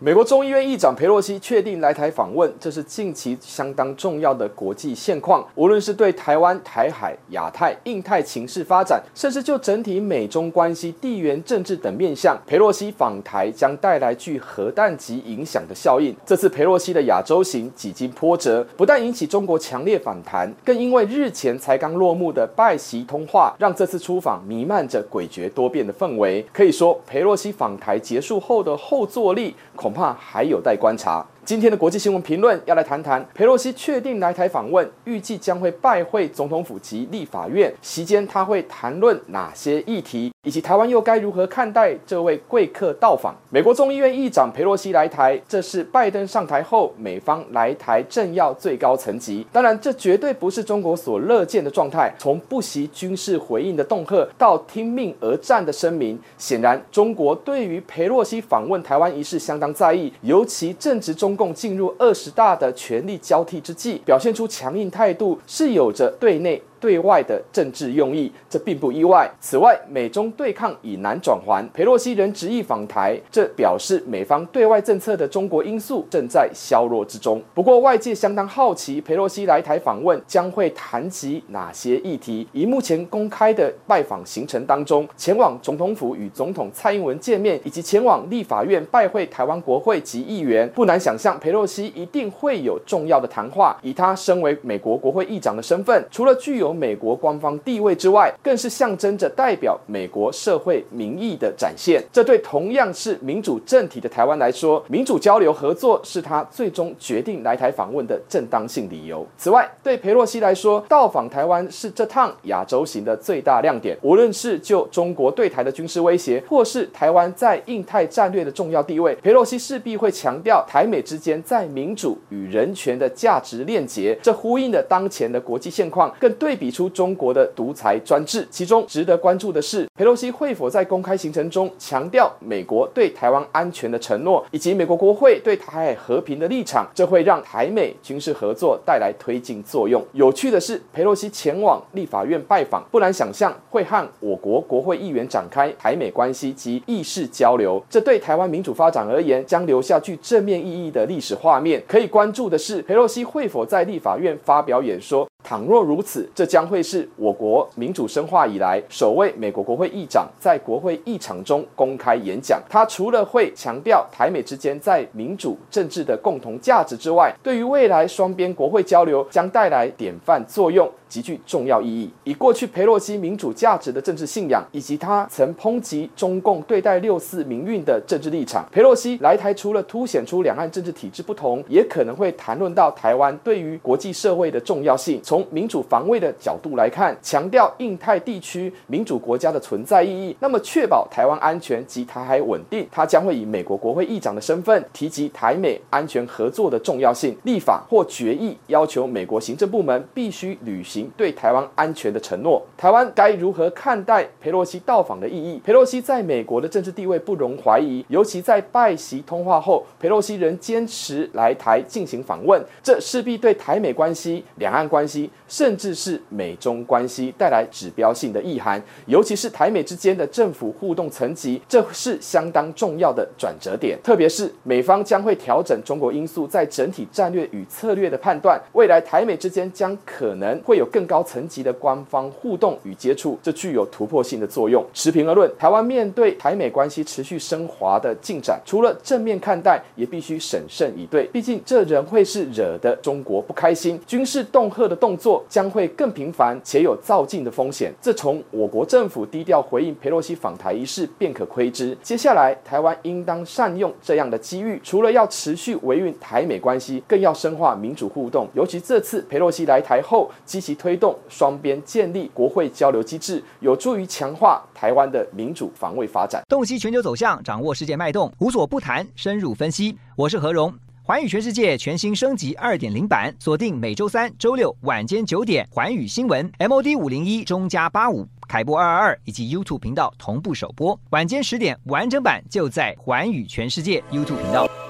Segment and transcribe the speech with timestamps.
[0.00, 5.44] 美国众议院议长裴洛西确定来台访问，这是近期相当重要的国际现况。
[5.56, 16.14] 无论是对台湾、台海、亚太、印太情势发展，甚至就整体美中关系、地缘政治等面向，裴洛西访台将带来具核弹级影响的效应。
[16.24, 26.46] 这次裴洛西的亚洲行几经波折，不但引起中国强烈反弹，更因为日前才刚落幕的拜习通话，让这次出访弥漫着诡谲多变的氛围。
[26.52, 29.56] 可以说，裴洛西访台结束后的后坐力，
[29.88, 31.24] 恐怕还有待观察。
[31.48, 43.34] 今天的国际新闻评论要来谈谈，裴洛西确定来台访问，预计将会拜会总统府及立法院，席间他会谈论哪些议题，以及台湾又该如何看待这位贵客到访？
[43.48, 49.46] 美国众议院议长裴洛西来台，这是拜登上台后美方来台政要最高层级。
[49.50, 52.12] 当然，这绝对不是中国所乐见的状态。
[52.18, 61.37] 从不惜军事回应的恫吓，到听命而战的声明，显然中国对于裴洛西访问台湾一事相当在意，尤其正值中。
[61.38, 66.60] 共进入二十大的权力交替之际，表现出强硬态度，是有着对内。
[66.80, 69.30] 对外的政治用意，这并不意外。
[69.40, 77.42] 此外，美中对抗已难转圜，裴洛西仍执意访台，这表示美方对外政策的中国因素正在削弱之中。
[77.54, 82.46] 不过，外界相当好奇，裴洛西来台访问将会谈及哪些议题？
[82.52, 93.76] 以目前公开的拜访行程当中，前往总统府与总统蔡英文见面，以及前往立法院拜会台湾国会及议员，不难想象，裴洛西一定会有重要的谈话。
[93.82, 102.02] 以他身为美国国会议长的身份，除了具有有美国官方地位之外，更是象征着代表美国社会民意的展现。
[102.12, 109.26] 这对同样是民主政体的台湾来说，民主交流合作是他最终决定来台访问的正当性理由。
[109.38, 113.96] 此外，对佩洛西来说，到访台湾是这趟亚洲行的最大亮点。
[114.02, 124.18] 无论是就中国对台的军事威胁，或是台湾在印太战略的重要地位，佩洛西势必会强调台美之间在民主与人权的价值链接。
[124.22, 126.57] 这呼应了当前的国际现况，更对。
[126.58, 136.86] 比出中国的独裁专制，其中值得关注的是，佩洛西会否在公开行程中强调美国对台湾安全的承诺，以及美国国会对台海和平的立场？
[136.92, 140.04] 这会让台美军事合作带来推进作用。
[140.12, 147.80] 有趣的是，佩洛西前往立法院拜访，不难想象会和我国国会议员展开台美关系及意识交流。
[147.88, 151.80] 这对台湾民主发展而言，将留下具正面意义的历史画面。
[151.86, 155.27] 可以关注的是，佩洛西会否在立法院发表演说？
[155.48, 162.62] 倘若如此，这将会是我国民主深化以来首位美国国会议长在国会议场中公开演讲。
[162.68, 170.86] 他除了会强调台美之间在民主政治的共同价值之外，对于未来双边国会交流将带来典范作用。
[171.08, 172.10] 极具重要意义。
[172.24, 185.20] 以过去裴洛西民主价值的政治信仰，以及他曾抨击中共对待六四民运的政治立场，裴洛西来台除了凸显出两岸政治体制不同，也可能会谈论到台湾对于国际社会的重要性。
[185.22, 190.36] 从民主防卫的角度来看，强调印太地区民主国家的存在意义。
[190.40, 200.97] 那么，确保台湾安全及台海稳定，他将会以美国国会议长的身份提及台美安全合作的重要性，立法或决议要求美国行政部门必须履行。
[201.16, 205.60] 对台湾安全的承诺，台湾该如何看待佩洛西到访的意义？
[205.64, 218.82] 佩洛西在美国的政治地位不容怀疑，尤其在拜习通话后，佩洛西仍坚持来台进行访问，这势必对台美关系、两岸关系，甚至是美中关系带来指标性的意涵。
[219.06, 223.96] 尤其是台美之间的政府互动层级，这是相当重要的转折点。
[224.02, 230.87] 特别是美方将会调整中国因素在整体战略与策略的判断，未来台美之间将可能会有。
[230.88, 234.84] 更高层级的官方互动与接触，这具有突破性的作用。
[234.92, 241.24] 持平而论，台湾面对台美关系持续升华的进展，除了正面看待，也必须审慎以对。
[241.26, 247.92] 毕竟，这仍会是惹得中国不开心，军事恫吓的动作将会更频繁，且有躁进的风险。
[248.00, 251.96] 这从我国政府低调回应佩洛西访台一事便可窥知。
[252.02, 258.46] 接下来，台湾应当善用这样的机遇，除了要持续维运台美关系，更要深化民主互动。
[258.54, 266.42] 尤其这次佩洛西来台后，积极推动双边建立国会交流机制，有助于强化台湾的民主防卫发展。
[266.48, 269.98] 洞悉全球走向，掌握世界脉动，无所不谈，深入分析。
[270.16, 270.72] 我是何荣，
[271.02, 284.87] 寰宇全世界全新升级二点零版，锁定每周三、周六晚间九点，寰宇新闻 MOD 五零一中加八五凯播二二二以及 YouTube 频道同步首播，晚间十点完整版就在寰宇全世界 YouTube 频道。